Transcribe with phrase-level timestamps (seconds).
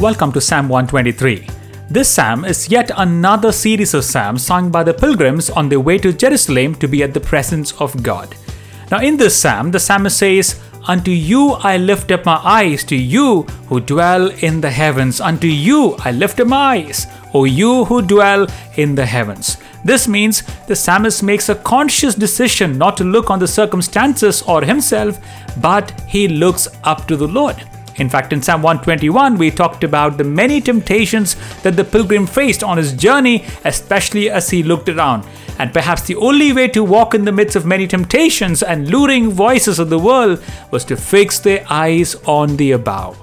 [0.00, 1.44] Welcome to Psalm 123.
[1.90, 5.98] This psalm is yet another series of psalms sung by the pilgrims on their way
[5.98, 8.36] to Jerusalem to be at the presence of God.
[8.92, 12.94] Now, in this psalm, the psalmist says, Unto you I lift up my eyes, to
[12.94, 15.20] you who dwell in the heavens.
[15.20, 19.56] Unto you I lift up my eyes, O you who dwell in the heavens.
[19.84, 24.62] This means the psalmist makes a conscious decision not to look on the circumstances or
[24.62, 25.18] himself,
[25.60, 27.56] but he looks up to the Lord.
[27.98, 32.62] In fact, in Psalm 121, we talked about the many temptations that the pilgrim faced
[32.62, 35.26] on his journey, especially as he looked around.
[35.58, 39.30] And perhaps the only way to walk in the midst of many temptations and luring
[39.30, 43.18] voices of the world was to fix their eyes on the above.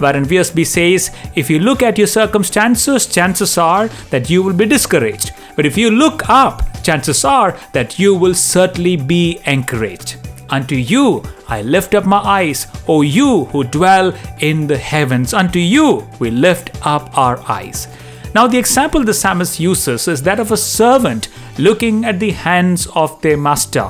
[0.00, 4.66] Warren Wiersbe says, if you look at your circumstances, chances are that you will be
[4.66, 5.32] discouraged.
[5.54, 10.23] But if you look up, chances are that you will certainly be encouraged.
[10.50, 15.34] Unto you I lift up my eyes, O you who dwell in the heavens.
[15.34, 17.88] Unto you we lift up our eyes.
[18.34, 22.88] Now, the example the psalmist uses is that of a servant looking at the hands
[22.94, 23.88] of their master.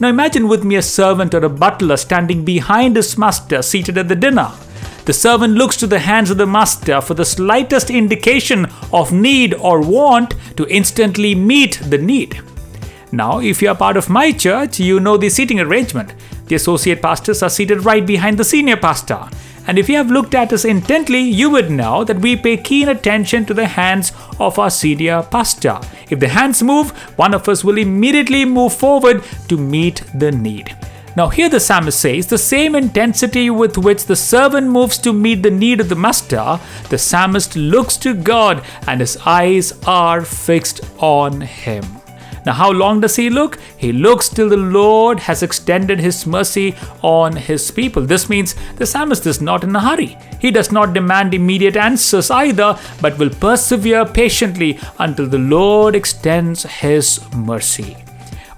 [0.00, 4.08] Now, imagine with me a servant or a butler standing behind his master seated at
[4.08, 4.50] the dinner.
[5.04, 9.54] The servant looks to the hands of the master for the slightest indication of need
[9.54, 12.42] or want to instantly meet the need.
[13.12, 16.14] Now, if you are part of my church, you know the seating arrangement.
[16.46, 19.28] The associate pastors are seated right behind the senior pastor.
[19.68, 22.88] And if you have looked at us intently, you would know that we pay keen
[22.88, 25.80] attention to the hands of our senior pastor.
[26.08, 30.76] If the hands move, one of us will immediately move forward to meet the need.
[31.16, 35.42] Now, here the psalmist says the same intensity with which the servant moves to meet
[35.42, 40.82] the need of the master, the psalmist looks to God and his eyes are fixed
[40.98, 41.84] on him.
[42.46, 43.58] Now, how long does he look?
[43.76, 48.02] He looks till the Lord has extended his mercy on his people.
[48.02, 50.16] This means the psalmist is not in a hurry.
[50.40, 56.62] He does not demand immediate answers either, but will persevere patiently until the Lord extends
[56.62, 58.05] his mercy.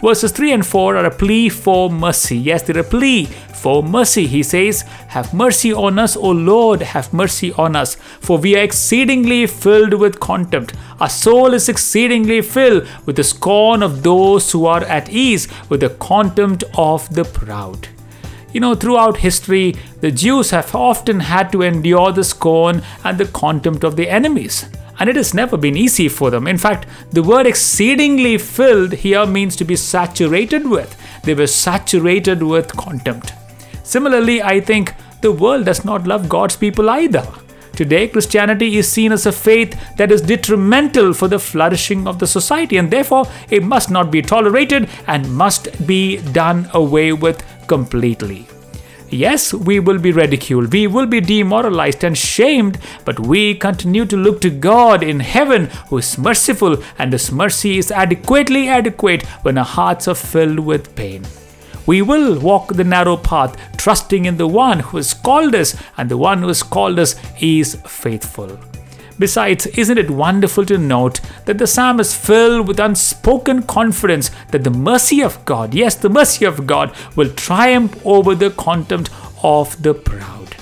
[0.00, 2.38] Verses 3 and 4 are a plea for mercy.
[2.38, 4.28] Yes, they're a plea for mercy.
[4.28, 8.62] He says, Have mercy on us, O Lord, have mercy on us, for we are
[8.62, 10.74] exceedingly filled with contempt.
[11.00, 15.80] Our soul is exceedingly filled with the scorn of those who are at ease, with
[15.80, 17.88] the contempt of the proud.
[18.52, 23.26] You know, throughout history, the Jews have often had to endure the scorn and the
[23.26, 24.66] contempt of the enemies
[24.98, 26.46] and it has never been easy for them.
[26.46, 30.96] In fact, the word exceedingly filled here means to be saturated with.
[31.22, 33.32] They were saturated with contempt.
[33.82, 37.26] Similarly, I think the world does not love God's people either.
[37.72, 42.26] Today, Christianity is seen as a faith that is detrimental for the flourishing of the
[42.26, 48.48] society, and therefore it must not be tolerated and must be done away with completely.
[49.10, 54.16] Yes, we will be ridiculed, we will be demoralized and shamed, but we continue to
[54.18, 59.56] look to God in heaven who is merciful, and His mercy is adequately adequate when
[59.56, 61.24] our hearts are filled with pain.
[61.86, 66.10] We will walk the narrow path, trusting in the one who has called us, and
[66.10, 68.58] the one who has called us is faithful.
[69.18, 74.64] Besides, isn't it wonderful to note that the psalm is filled with unspoken confidence that
[74.64, 79.10] the mercy of God, yes, the mercy of God, will triumph over the contempt
[79.42, 80.56] of the proud.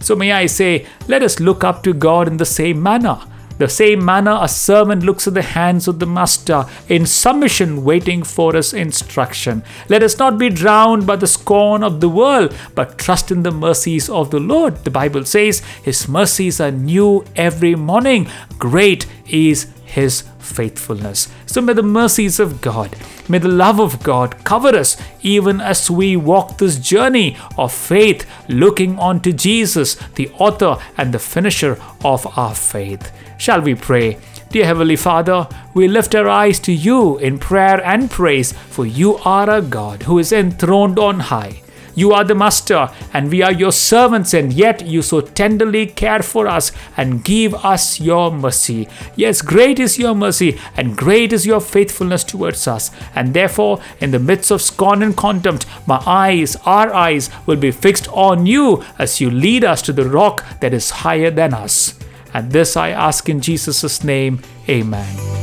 [0.00, 3.20] So, may I say, let us look up to God in the same manner
[3.58, 8.22] the same manner, a servant looks at the hands of the master in submission, waiting
[8.22, 9.62] for his instruction.
[9.88, 13.50] Let us not be drowned by the scorn of the world, but trust in the
[13.50, 14.84] mercies of the Lord.
[14.84, 18.28] The Bible says, His mercies are new every morning.
[18.58, 21.28] Great is His faithfulness.
[21.46, 22.96] So may the mercies of God,
[23.28, 28.26] may the love of God cover us even as we walk this journey of faith,
[28.48, 33.12] looking on to Jesus, the author and the finisher of our faith.
[33.38, 34.18] Shall we pray?
[34.50, 39.16] Dear Heavenly Father, we lift our eyes to you in prayer and praise, for you
[39.18, 41.60] are a God who is enthroned on high.
[41.98, 46.22] You are the Master, and we are your servants, and yet you so tenderly care
[46.22, 48.86] for us and give us your mercy.
[49.16, 52.92] Yes, great is your mercy, and great is your faithfulness towards us.
[53.16, 57.72] And therefore, in the midst of scorn and contempt, my eyes, our eyes, will be
[57.72, 61.98] fixed on you as you lead us to the rock that is higher than us.
[62.32, 64.40] And this I ask in Jesus' name.
[64.68, 65.37] Amen.